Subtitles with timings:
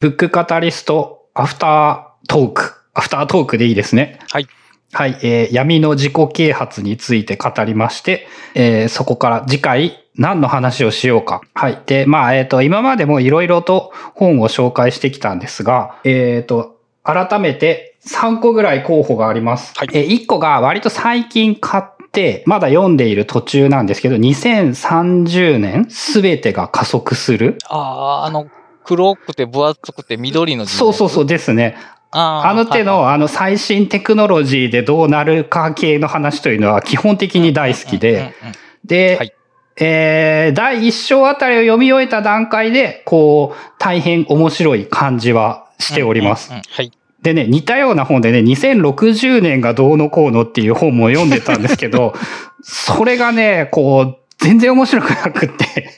[0.00, 2.72] ブックカタリストアフタートーク。
[2.94, 4.18] アフタートークでいいですね。
[4.30, 4.46] はい。
[4.92, 11.42] はい、えー闇の自己啓発について語りまして、えーそこから次回何の話をしようか。
[11.52, 11.82] はい。
[11.84, 19.74] で、まあ、えっ、と、今までもいろいろと本を紹介してきたんですが、えっ、と、改めて3個ぐらい候補があります。
[19.76, 27.58] はいえー1個が割と最近買って、まだ読んでいる途中なんですけど、2030年すべてが加速する。
[27.68, 28.48] ああ、あの、
[28.84, 31.76] 黒くて分厚くて緑の字そうそうそうですね。
[32.12, 38.34] あーあの手の、あの最新テクノロジーでどうなるか系の話というのは基本的に大好きで、
[38.84, 39.32] で、はい。
[39.82, 46.52] えー第一章あたりを読み終えた段階で、こう、大変面白い感じはしております。
[46.52, 46.92] はい。
[47.22, 52.14] でね、似たような本でね、2060年がどうのこうのっていう本も読んでたんですけど、
[52.62, 55.90] それがね、こう、全然面白くなくって、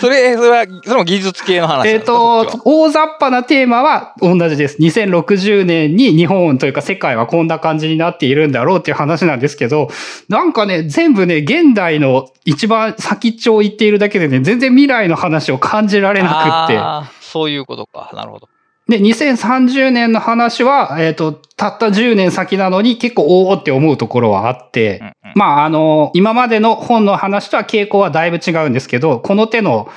[0.00, 4.78] それ、それは、それも技術系の話えっと大雑把なテーマは同じです。
[4.78, 9.88] 2060年に日本というか世界はこんな感じになっているんだろうっていう話なんですけど、
[10.28, 17.20] なんかね、全部ね、現代の一番先っちょを言っているだけでね、全然未来の話を感じられなくって。
[17.20, 18.10] そういうことか。
[18.14, 18.48] なるほど。
[18.90, 25.14] で、2030年の話は、えっ、と、たった10年先なのに結構おおって思うところはあって、うんうん。
[25.36, 29.88] まあ、あの、今までの本の話とは傾向はだいぶ違うんですけど、この手の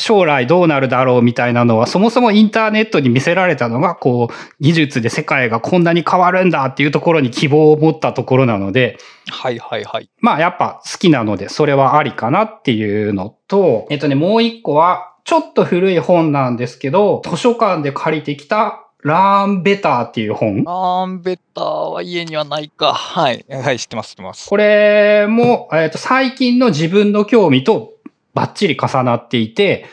[0.00, 8.98] 将来どうなるだろうみたいなのは、そもそもインターネットに見せられたのが、こう、技術で世界がこんなに変わるんだっていうところに希望を持ったところなので、
[9.30, 10.10] はいはいはい。
[10.18, 20.64] まあやっぱ好きなので、それはありかなっていうのと、えっとね、もう一個は、ちょっと古い本なんですけど、図書館で借りてきた、ラーンベターっていう本。
[20.66, 22.92] アンベッターは家にはないか。
[22.92, 23.44] はい。
[23.48, 24.48] はい、知ってます、知ってます。
[24.48, 27.94] これも、えっと、最近の自分の興味と
[28.34, 29.86] バッチリ重なっていて、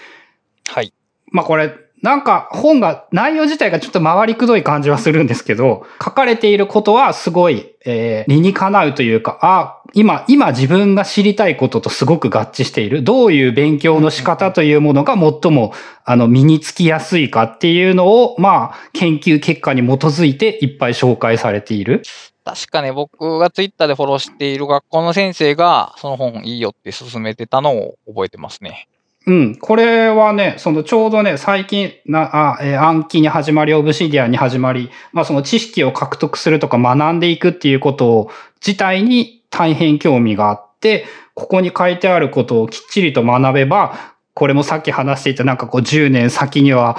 [0.67, 0.93] はい。
[1.31, 13.03] まあこれ、なんか本が、内容自体がちょっと回りくどい感じはするんですけど、書かれていることはすごい、えー理にかなうというか、あ、今、今自分が知りたいこととすごく合致している。
[13.03, 15.73] どういう勉強の仕方というものが最も、
[16.05, 22.03] あの、身につきやすいかっていうのを、まあ、研究結果に基づいていっぱい紹介されている。
[22.47, 28.87] 確かね、僕がツイッターでフォローしている学校の先生が、その本いいよって勧めてたのを覚えてますね。
[29.25, 29.55] うん。
[29.57, 38.31] これはね、そのちょうどね、最近、な、あ、えー暗記に始まり、オブシディアに始まり、まあその知識を獲得するとか学んでいくっていうことを、
[38.65, 46.97] 自体に大変興味があって、ここに書いてあることをきっちりと学べば、これもさっき話していたなんかこう10年先には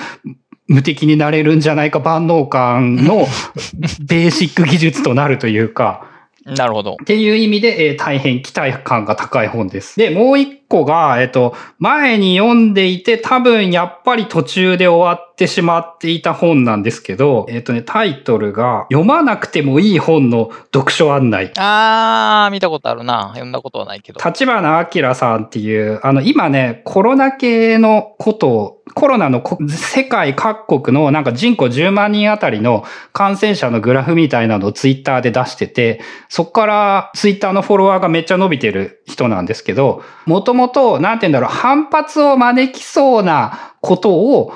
[0.68, 3.26] 無敵になれるんじゃないか万能感の
[4.00, 6.06] ベーシック技術となるというか、
[6.44, 6.96] なるほど。
[7.02, 9.98] っていう意味で、えー大変期待感が高い本です。
[9.98, 21.52] で、もう一個が、えっ、と、前に読んでいて多分やっぱり途中で終わってしまっていた本なんですけど、えっ、とね、タイトルが、読まなくてもいい本の読書案内。
[21.56, 23.30] あー、見たことあるな。
[23.30, 24.20] 読んだことはないけど。
[24.22, 44.52] 立花明さんっていう、あの、今ね、コロナ系のことを、コロナのこ世界各国のなんか人口10万人あたりの感染者のグラフみたいなのをツイッターで出してて、そこからツイッターのフォロワーがめっちゃ伸びてる人なんですけど、もともと、なんて言うんだろう、反発を招きそうなことを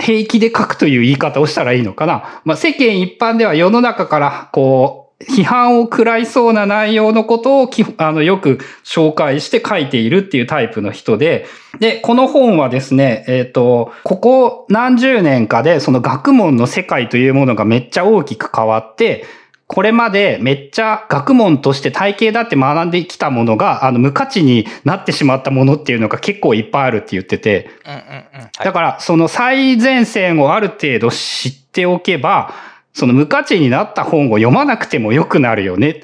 [0.00, 2.40] 平気で書くという言い方をしたらいいのかな。
[2.44, 11.46] まあ、世間一般では世の中からこう、批判を食らいそうな内容のことをきあのよく紹介して書いているっていうタイプの人で、
[11.78, 19.24] で、この本はですね、えっ、と、ここ何十年かでその学問の世界というものがめっちゃ大きく変わって、
[19.72, 28.02] これまでめっちゃ学問として体系だって学んできたものが、あの、無価値になってしまったものっていうのが結構いっぱいあるって言ってて、うんうんうん。
[28.04, 32.52] はいだから、その最前線をある程度知っておけば、
[32.92, 36.02] その無価値になった本を読まなくても良くなるよねっ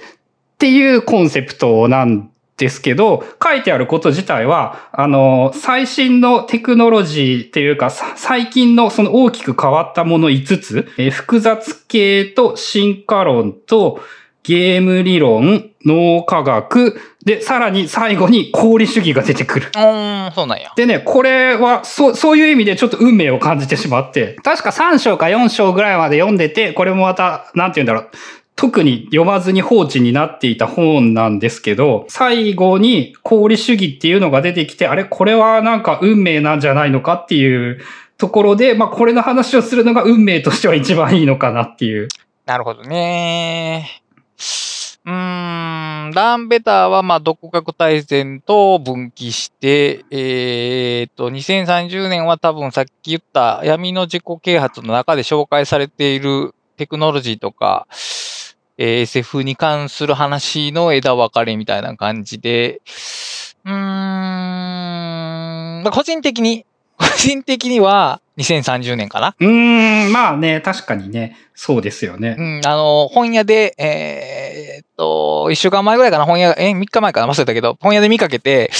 [0.57, 14.01] ていうコンセプトなんですけど、書いてあること自体は、あの、最新のテクノロジーっていうか、さ最近のその大きく変わったもの5つ、えー複雑系と進化論と
[14.43, 19.67] ゲーム理論、脳科学、で、さらに最後に功利主義が出てくる。
[19.75, 20.73] うーん、そうなんや。
[20.75, 28.11] でね、これは、そう、そういう意味でちょっと運命を感じてしまって、確か3章か4章ぐらいまで読んでて、これもまた、なんて言うんだろう。
[28.59, 37.81] 特に読まずに放置になっていた本なんですけど、最後に功利主義っていうのが出てきて、あれ、これはなんか運命なんじゃないのかっていう
[38.17, 42.09] ところで、まあこれの話をするのが運命としては一番いいのかなっていう。
[42.47, 44.03] なるほどね。
[45.05, 57.87] うーん、ランベターは、まあ、独学大全と分岐して、えーっと、2030年は多分さっき言った闇の自己啓発の中で紹介されているテクノロジーとか、
[58.79, 62.81] えー SF に関する話の枝分かれみたいな感じで、
[63.65, 63.75] うーん、
[65.83, 66.65] まあ個人的に、
[66.97, 69.35] 個人的には2030年かな。
[69.39, 72.37] うーん、まあね、確かにね、そうですよね。
[72.39, 78.71] うん、あの、本屋で、えーっと、一週間前ぐらいかな、本屋、え、三日前かな、忘れたけど、本屋で見かけて、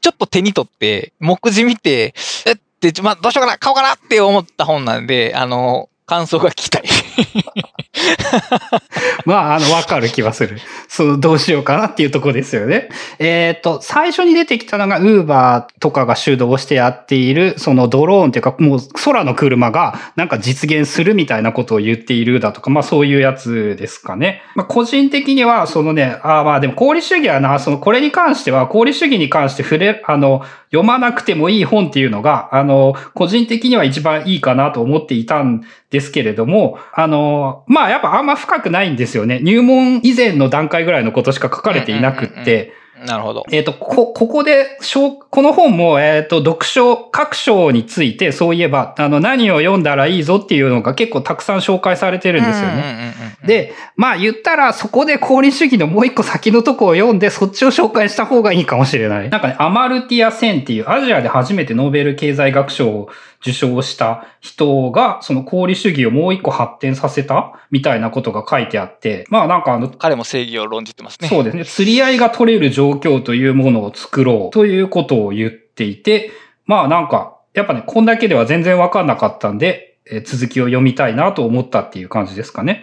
[0.00, 2.14] ちょっと手に取って、目次見て、
[2.46, 6.82] えって、まあ、どうしようかな、買おうかなって思った本なんで、あの、感想が聞きたい。
[9.24, 10.58] まあ、あの、わかる気はする。
[10.88, 12.88] その、どうしようかなっていうとこですよね。
[13.18, 24.42] えっ、と、最初に出てきたのが、ウーバーとかが主導してやっている、そのドローンっていうか、もう空の車がなんか実現するみたいなことを言っているだとか、まあそういうやつですかね。
[24.54, 39.40] まあ個人的には、そのね、あまあでも功利主義はな、その、これに関しては、功利主義に関して触れ、あの、読まなくてもいい本っていうのが、あの、個人的には一番いいかなと思っていたんですけれども、あの、まあやっぱあんま深くないんですよね。
[39.42, 43.44] 入門以前の段階ぐらいのことしか書かれていなくって、うんうんうんうんなるほど。
[43.50, 53.14] えっ、と、こ、ここで、小この本も、えっ、と、読書、各章について、そういえば、あの、何を読んだらいいぞっていうのが結構たくさん紹介されてるんですよね。
[53.44, 59.28] で、まあ言ったらそこで功利主義のもう一個先のとこを読んでそっちを紹介した方がいいかもしれない。
[59.28, 63.08] なんかね、アマルティア・センっていうアジアで初めてノーベル経済学賞を
[63.46, 71.28] 受賞した人がその功利主義をもう一個発展させたみたいなことが書いてあって、まあなんかあの、彼も正義を論じてますね。
[71.28, 71.64] そうですね。
[71.64, 76.32] 釣り合いが取れる状況というものを作ろうということを言っていて、
[76.64, 82.82] まあなんか、やっぱね、こんだけでは全然わかんなかったんで、えー続きを読みたいなと思ったっていう感じですかね。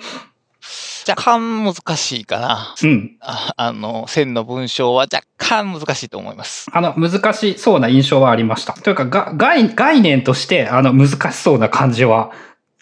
[1.08, 2.76] 若干難しいかな。
[2.82, 3.18] うん。
[3.20, 6.68] ああの、線の文章は若干難しいと思います。
[6.72, 8.74] あの、難しそうな印象はありました。
[8.74, 12.32] というか、が概、概念として、あの、難しそうな感じは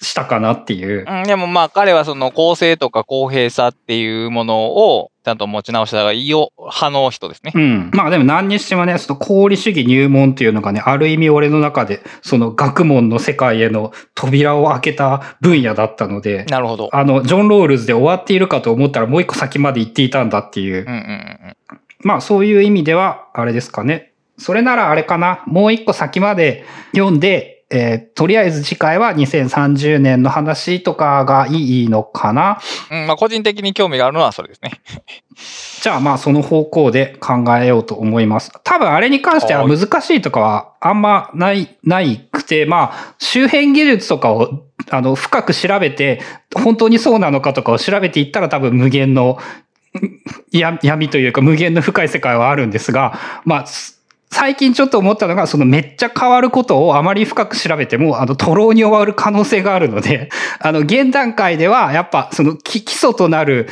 [0.01, 1.06] したかなっていう。
[1.07, 7.59] うん、でもまあ彼はその公正とか公平さっていうものをちゃんと持ち直した方がいいよ派の人ですねう。
[7.59, 7.91] ん。
[7.94, 16.89] まあでも何にしてもね、その功利主義入門っていうのがね、ある意味俺の中で、その学問の世界への扉を開けた分野だったので、なるほど。
[16.91, 21.57] あの、ジョン・ロールズで終わっているかと思ったらもう一個先まで行っていたんだっていううんうんうん。
[22.00, 24.13] まあそういう意味では、あれですかね。
[24.38, 25.44] それならあれかな。
[25.45, 26.65] もう一個先まで
[26.95, 32.59] 読んで、えーとりあえず次回は2030年の話とかがいいのかな？
[32.91, 34.71] うん、まあ個人的に興味があるのはそれですね。
[35.81, 38.51] じゃあまあその方向で考えようと思います。
[38.63, 46.21] 多分あれに関しては難しいとかはあんまない、ないくて、まあ周辺技術とかをあの深く調べて、
[46.53, 49.39] 本当にそうなのかとかを調べていったら多分無限の
[50.51, 54.00] や闇というか無限の深い世界はあるんですが、まあ、す
[54.31, 60.30] 最近ちょっと思ったのが、そのめっちゃ変わることをあまり深く調べても、あの、徒労に終わる可能性があるので、
[60.60, 63.68] あの、現段階では、やっぱ、その基基礎となる、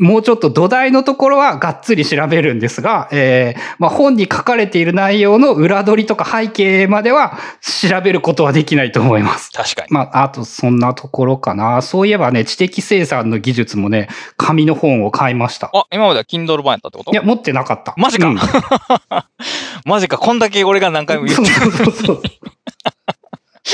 [0.00, 9.52] もうちょっと土台のところはがっつり調べるんですが、えーまあ、本に書かれている内容の裏取りとか背景までは調べることはできないと思います。
[9.52, 9.88] 確かに。
[9.90, 11.82] まあ、あとそんなところかな。
[11.82, 15.70] そういえばね、知的生産の技術もね、紙の本を買いました。
[15.74, 17.12] あ、今までは Kindle 版やったってこと？
[17.12, 17.94] いや、持ってなかった。
[17.96, 18.38] マジかうん
[19.84, 22.22] マジか、こんだけ俺が何回も言ってそうそうそう。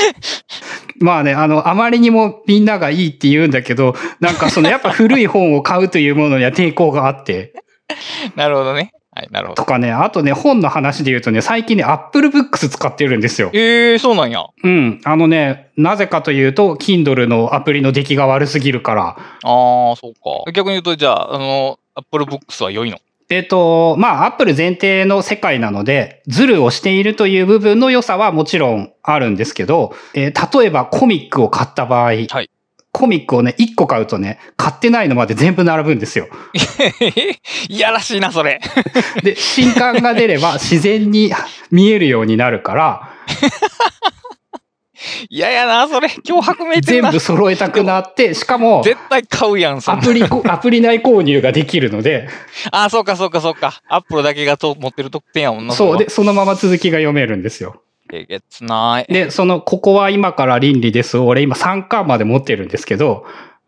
[0.99, 7.53] まあね、あの、あまりにもみんながいいって言うんだけど、なんかそのやっぱ古い本を買うというものには抵抗があって、
[8.35, 8.91] なるほどね。
[9.11, 9.63] はい、なるほど。
[9.63, 13.49] とかね、あとね、本の話で言うとね、最近ね、Apple Books 使ってるんですよ。
[13.53, 14.45] ええー、そうなんや。
[14.63, 15.01] うん。
[15.03, 19.03] あのね、なぜかというと、Kindle のアプリの出来が悪すぎるから。
[19.03, 20.51] ああ、そうか。
[20.51, 22.99] 逆に言うと、じゃあ、あの、Apple Books は良いの？
[23.29, 32.49] えっ、と、まあ、Apple 前提の世界なので、ズルをしているという部分の良さはもちろんあるんですけど、えー例えばコミックを買った場合、はい
[32.97, 36.29] コミックをね、1個買うとね、買ってないのまで全部並ぶんですよ。
[37.69, 38.59] いやらしいな、それ。
[39.21, 41.31] で、新刊が出れば自然に
[41.69, 43.09] 見えるようになるから、
[45.29, 46.07] いややな、それ。
[46.07, 47.01] 脅迫めいて。
[47.01, 52.29] 全部揃えたくなって、しかも、絶対買うやん、アプリこ、アプリ内購入ができるので、
[52.71, 53.81] ああ、そうか、そうか、そうか。
[53.87, 55.73] アップルだけがと持ってる特典やもんな。
[55.73, 56.05] そう、で。
[56.05, 57.81] で、そのまま続きが読めるんですよ。
[58.13, 59.13] えげつない。
[59.13, 61.17] で、その、ここは今から倫理です。
[61.17, 63.25] 俺今3巻まで持ってるんですけど、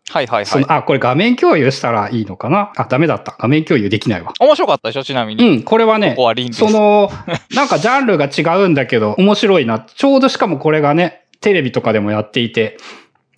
[0.08, 0.46] はいはいはい。
[0.46, 2.72] その、あ、これ画面共有したらいいのかな？
[2.74, 3.36] あ、ダメだった。
[3.38, 4.32] 画面共有できないわ。
[4.40, 5.46] 面白かったでしょ、ちなみに。
[5.46, 6.34] うん、これはねここ、は。
[6.52, 7.12] その、
[7.54, 9.78] なんかジャンルが違うんだけど、面白いな。
[9.78, 12.76] ちょうどしかもこれがね、テレビとかでもやっていて、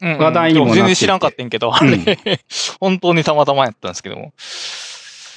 [0.00, 1.96] うんうん話題にもなって全然知らんかったんけど、あれ、
[2.80, 4.32] 本当にたまたまやったんですけども。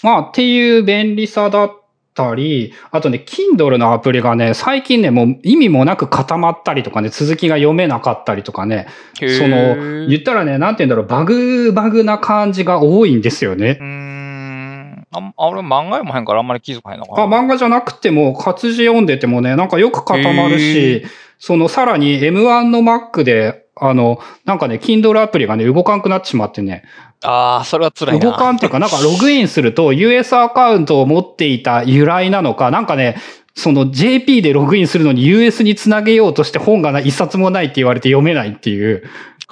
[0.01, 1.81] まあ、っていう便利さだっ
[2.15, 8.87] たり、あとね、Kindle のアプリがね、最近ね、もう意味もなく固まったりとかね、続きが読めなかったりとかね、
[9.19, 13.85] その、言ったらね、なんて言うんだろう、バグ、バグな感じが多いんですよねうー。
[13.85, 15.07] ん。
[15.11, 17.37] あんあ俺漫画読まへんからあんまり気づかへんのかな。
[17.37, 21.05] あ、漫画じゃなくても、活字読んでてもね、なんかよく固まるし、
[21.39, 26.83] その、さらに M1 の Mac で、あの、なんかね、Kindle アプリがね、動かんくなってしまってね、
[27.25, 28.25] ああ、それは辛いな。
[28.25, 33.17] 動かんっていうか、なんかログインすると US アカウントを持っていた由来なのか、なんかね、
[33.55, 39.03] その JP でログインするのに US につなげようとして本がな一冊もないって言われて読めないっていう。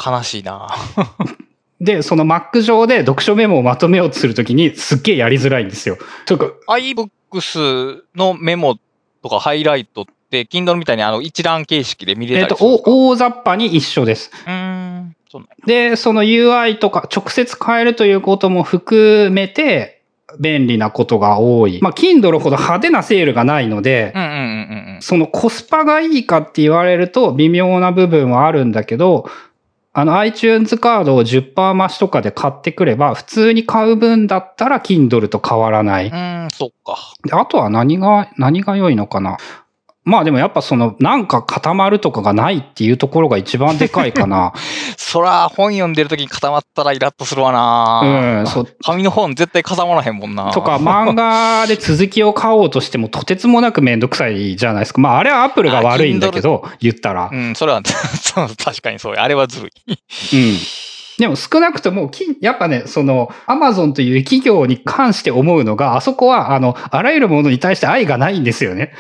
[0.05, 0.67] 悲しいな。
[1.79, 5.97] で、その Mac 上で読書メモをまとめようとするときにすっげえやりづらいんですよ。
[6.25, 8.77] というか、iBooks のメモ
[9.21, 14.31] とかハイライトって、Kindle みたいにあの一覧形式で見れえっと、たりするんですか、お大雑把に一緒です。
[14.45, 15.15] うーん。
[15.29, 20.03] そで、その UI とか直接変えるということも含めて
[20.39, 21.79] 便利なことが多い。
[21.81, 24.39] まあ、Kindle ほど派手なセールがないので、うんうんうんう
[24.79, 29.29] んそのコスパがいいかって言われると微妙な部分はあるんだけど、
[29.91, 36.07] あの iTunes カードを10%増しとかで買ってくれば、普通に買う分だったら Kindle と変わらない。
[36.07, 36.97] うん、そっか。
[37.27, 39.37] であとは何が、何が良いのかな？
[40.05, 44.53] まあでもやっぱそのなんか固まるとかがないっていうところが一番でかいかな。
[44.97, 48.41] そら、本読んでる時に固まったらイラッとするわな。
[48.41, 48.67] うん、そう。
[48.83, 50.51] 紙の本絶対固まらへんもんな。
[50.51, 55.01] とか、漫画で続きを買おうとしてもとてつもなくめんどくさいじゃないですか。
[55.01, 57.35] まああれはアップルが悪いんだけど、言ったらう。
[57.35, 57.81] ん、それは、
[58.63, 59.23] 確かにそうや。
[59.23, 59.93] あれはずるい。
[59.93, 59.95] う
[60.35, 60.57] ん。
[61.17, 68.93] でも少なくとも、きやっぱね、その、アマゾンという企業に関して思うのが、あそこは、あの、あらゆるものに対して愛がないんですよね。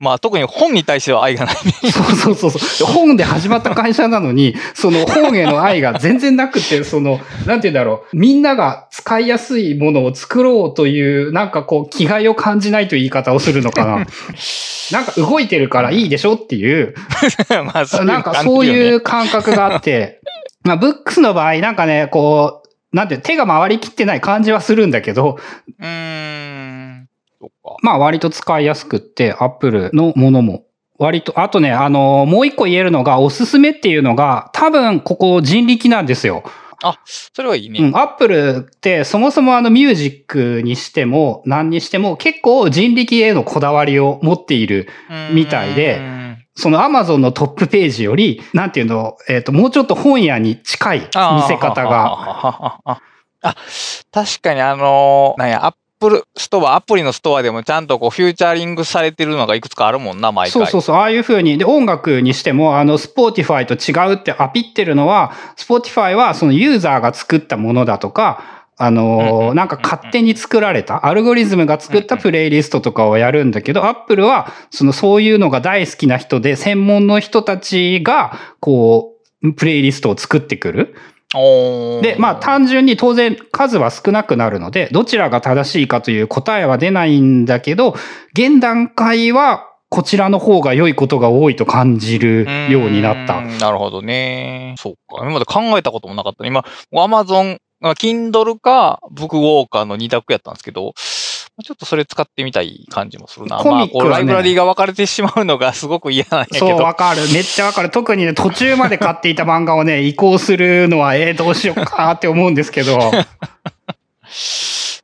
[0.00, 1.72] まあ、特に本に対しては愛がないね。
[1.90, 2.92] そうそうそうそう。
[2.92, 8.16] 本で始まった会社なのに、その本への愛が全然なくて、その、なんて言うんだろう。
[8.16, 14.06] みんなが使いやすいものを作ろうという、なんかこう、気概を感じないという言い方をするのかな。
[14.92, 16.94] なんか動いてるからいいでしょっていう、
[17.64, 20.20] まあ、なんかそういう感覚があって、
[20.64, 25.38] まあ、ブックスの場合、なんかね、こう、なんていう手が回りきってない感じはするんだけど、
[25.78, 27.08] うーん。
[27.82, 30.64] まあ割と使いやすくって、アップルのものも。
[30.98, 36.44] 割と、あとね、あの、もう一個言えるのが、おすすめっていうのが、多分ここ人力なんですよ。
[36.82, 37.80] あ、それはいいね。
[37.80, 44.88] うん、アップルってそもそもあのミュージックにしても何にしても結構人力へのこだわりを持っている
[45.32, 46.23] みたいでうん
[46.56, 51.06] そのアマゾンのトップページより、なんていうの、えっ、と、もうちょっと本屋に近い見
[51.48, 51.90] せ方が。
[52.84, 53.00] が。
[53.42, 53.56] あ、
[54.12, 60.52] 確かにあの、なんや、アップルストア、アプリのストアでもちゃんとこうフューチャリングされてるのがいくつかあるもんな、毎回。
[60.52, 61.58] そうそうそう、ああいう風に。
[61.58, 79.12] で、音楽にしても、あの、スポーティファイと違うってアピってるのは、スポーティファイはそのユーザーが作ったものだとか、あのー、なんか勝手に作られた、アルゴリズムが作ったプレイリストとかをやるんだけど、アップルは、そのそういうのが大好きな人で、専門の人たちが、こ
[79.42, 80.94] う、プレイリストを作ってくる。
[82.02, 87.94] で、まあ単純に当然数は少なくなるので、どちらが正しいかという答えは出ないんだけど、
[88.34, 94.74] 現段階はこちらの方が良いことが多いと感じるようになったなるほどね。
[94.78, 95.22] そうか。
[95.22, 96.46] 今まで考えたこともなかった。
[96.46, 96.64] 今、
[96.96, 97.58] アマゾン、
[97.92, 100.94] Kindle か、ブックウォーカーの二択やったんですけど、
[101.62, 103.58] ちょっとそれ使ってみたい感じもするな。
[103.58, 106.68] コミックはねまあ、こうライブラリーが分かれてしまうのが すごく嫌なんやけど。
[106.68, 107.20] そう、わかる。
[107.32, 107.90] めっちゃわかる。
[107.90, 112.98] 特にね、途中まで買っていた漫画をね、 移行するのは、えー、どうしようかって思うんですけど、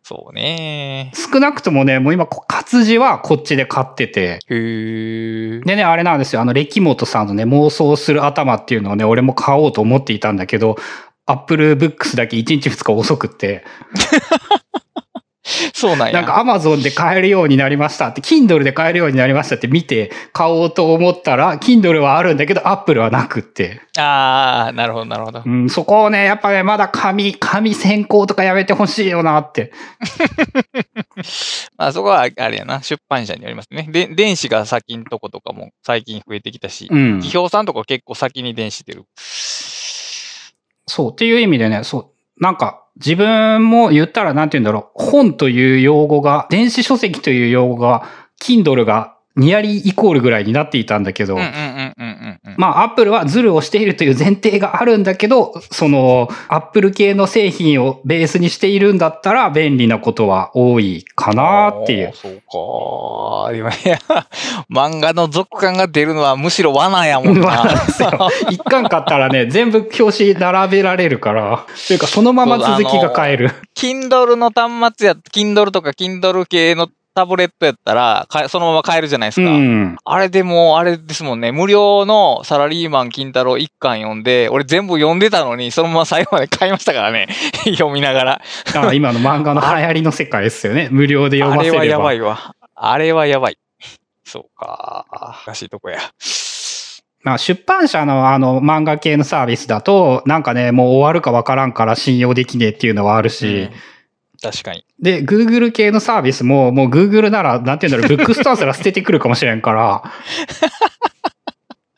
[0.03, 1.13] そうね。
[1.15, 5.65] 少なくともね、もう今、活字はこっちで買ってて、へー。
[5.65, 6.41] でね、あれなんですよ。
[6.41, 10.75] あの、歴本さんのね、妄想する頭っていうのをね、俺も買おうと思っていたんだけど、
[11.31, 13.65] アップルブックスだけ1日2日遅くって、
[15.75, 16.13] そうなんや。
[16.13, 23.81] なんか Amazon で買えるようになりましたって、Kindle で買えるようになりましたって見て買おうと思ったら、Kindle はあるんだけど Apple はなくって。
[23.99, 25.51] ああ、なるほど、なるほどう。
[25.51, 29.73] ん、そこをね、やっぱね、まだ紙、紙先行とかやめてほしいよなって。
[31.77, 33.89] まあそこはあれやな、出版社によりますね。
[33.91, 37.13] で、電子が先んとことかも最近増えてきたし、うん。
[37.21, 39.05] 企業さんとか結構先に電子出る。
[40.91, 41.13] そう。
[41.13, 42.43] っていう意味でね、そう。
[42.43, 45.03] なんか、自分も言ったらなんて言うんだろう。
[45.03, 48.05] 本という用語が、電子書籍という用語が、
[48.41, 51.37] Kindle がニアリーイコールぐらいになっていたんだけど、
[52.61, 62.13] まあ、アップルはズルをしているという前提があるんだけど、その、アップル系の製品をベースにしているんだったら便利なことは多いかなっていう。
[62.15, 63.57] そうか。
[63.57, 63.99] 今、いや、
[64.71, 67.65] 漫画の続刊が出るのはむしろ罠やもんな。
[68.51, 73.53] 一巻買ったらね、全部表紙並べられるから、というかそのまま続きが買える。
[73.75, 79.51] Kindle の端末や、Kindle とか Kindle 系のタブレットやったら、そのまま買えるじゃないですか。
[79.51, 81.53] うん、あれでも、あれですもんね。
[81.53, 87.29] 無料のサラリーマン金太郎一巻読んで、俺全部読んでたのに、そのまま最後まで買いましたからね。
[87.77, 88.43] 読みながら。
[88.75, 90.89] あ今の漫画の流行りの世界ですよね。
[90.93, 91.81] 無料で読ませれば。
[91.81, 92.55] あれはやばいわ。
[92.75, 93.59] あれはやばい。
[94.25, 95.07] そうか。
[95.47, 95.99] 難しいとこや。
[97.23, 103.71] まあ、出版社のあの漫画系のサービスだと、なんかね、もう終わるかわからんから信用できねえっていうのはあるし、うん
[104.43, 104.85] 確かに。
[104.99, 110.03] で、Google 系のサービスも、もう Google なら、なんて言うんだろう、ブックストアすら捨ててくるかもしれんから。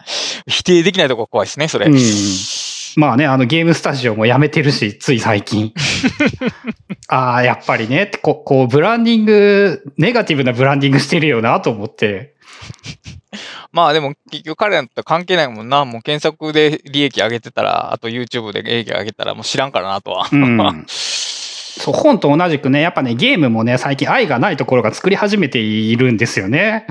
[0.47, 1.87] 否定できないとこ怖いですね、それ。
[1.87, 1.99] うん。
[2.97, 5.73] まあね、あのゲームスタジオもやめてるし、つい最近。
[7.09, 12.35] ああ、やっぱりね、ここう、ブランディング、ネガティブなブランディングしてるよなと思って。
[13.73, 15.85] まあでも結局彼らと関係ないもんな。
[15.85, 20.29] もう検索で利益上げてたら、あと YouTube で利益上げたらもう知らんからなとは。
[20.31, 20.87] うん
[21.79, 26.87] そう、本と同じくね、やっぱね、ゲームもね、最近愛がないところが作り始めているんですよね。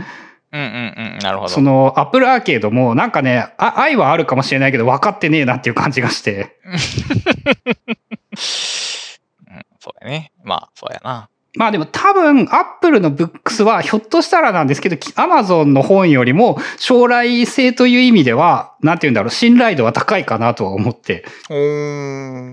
[0.52, 1.20] うんうんうん。
[1.20, 1.50] なるほど。
[1.50, 6.58] その、アップルアーケードも、なんかね、あ愛はあるかもしれないけど、分かってねえなっていう感じがして。
[6.66, 6.78] うん、
[9.80, 10.32] そうやね。
[10.44, 11.30] まあ、そうやな。
[11.58, 21.26] まあでも多分、アップルのブックスはひょっとしたらなんですけど、アマゾンの本よりも将来性という意味では、なんて言うんだろう、信頼度は高いかなとは思って。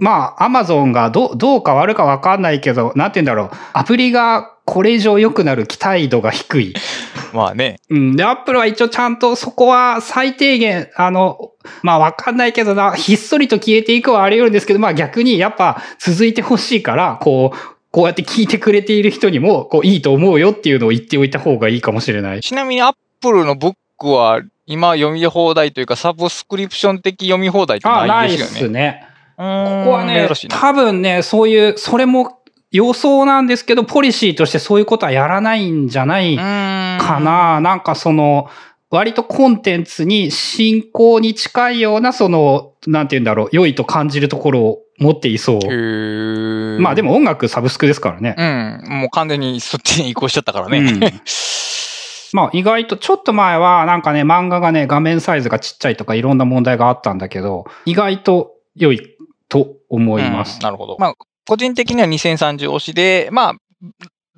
[0.00, 6.74] まあ、アマゾンがどどう変わるかわかんないけど、なんて言うんだろう、アプリがこれ以上良くなる期待度が低い。
[7.32, 7.76] まあね。
[7.88, 8.16] うん。
[8.16, 11.52] で、アップルは一応ちゃんとそこは最低限、あの、
[11.82, 22.40] まあわかんないけどな、ひっそりと消えていくはあり得るんですけど、まあ逆にやっぱ続いてほしいから、こう、こうやって聞いてくれている人にも、こう、いいと思うよっていうのを言っておいた方がいいかもしれない。
[22.40, 29.04] ちなみに、アップルのブックは、今読み放題というか、サブスクリプション的読み放題ってないですよね。
[29.38, 29.84] あ、ないっすね。
[29.84, 32.38] ここはね、多分ね、そういう、それも
[32.70, 37.60] 予想なんですけど、ポリシーとしてそういうことはやらないんじゃないかな。
[37.60, 38.50] なんかその、
[38.90, 46.80] 割とコンテンツに進行に近いような、その、なんて言うんだろう、良いと感じるところを持っていそう。
[46.80, 48.34] まあでも音楽サブスクですからね。
[48.38, 48.98] うん。
[49.00, 50.78] もう完全にそっちに移行しちゃったからね。
[50.78, 51.00] うん、
[52.32, 59.16] まあ意外とちょっと前はなんかね漫画がね画面サイズがちっちゃいとかいろんな問題があったんだけど、意外と良い
[59.50, 60.56] と思います。
[60.56, 60.96] うん、なるほど。
[60.98, 61.14] まあ
[61.46, 63.54] 個人的には2030推しで、まあ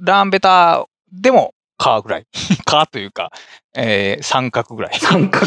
[0.00, 2.26] ランベターでもカーぐらい。
[2.66, 3.32] カーというか、
[3.74, 4.98] えー、三角ぐらい。
[5.00, 5.46] 三角。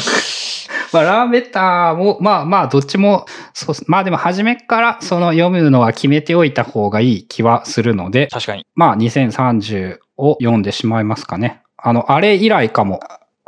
[0.92, 8.66] まあ、ラーベターも、まあまあ、どっちも、そうまあでも、初めからその読むのは決めておいた方がいい気はするので、確かに。
[8.76, 11.62] まあ、2030を読んでしまいますかね。
[11.78, 13.00] あの、あれ以来かも。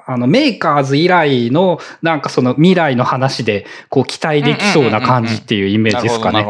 [0.08, 6.46] あの、メーカーズ以来の、なんかその未来の話で、こう期待できそうな感じっていうイメージですかね。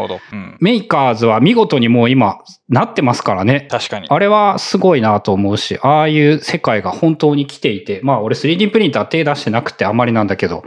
[0.60, 3.68] メーカーズは見事にもう今、なってますからね。
[3.70, 4.08] 確かに。
[4.10, 10.64] あれはすごいなと思うし、ああいう世界が本当に来ていて、まあ俺 3D プリンター手出してなくてあんまりなんだけど、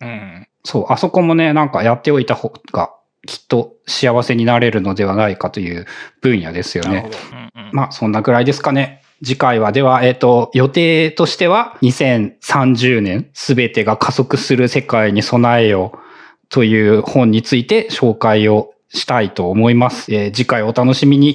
[0.00, 0.46] うん。
[0.64, 2.92] そう、あそこもね、なんかやっておいた方が、
[3.26, 5.86] きっと幸せになれるのではないかという
[6.20, 7.08] 分野ですよね。
[7.54, 9.02] うんうん、まあ、そんなくらいですかね。
[9.24, 15.98] 次回は、では、えっ、ー、と、予定としては、2030年、すべてが加速する世界に備えよう
[16.48, 20.12] という本について紹介をしたいと思います。
[20.12, 21.30] えー、次回お楽しみに。